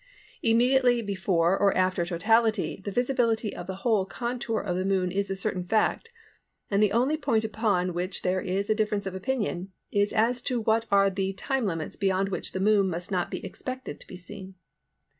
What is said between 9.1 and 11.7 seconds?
opinion is as to what are the time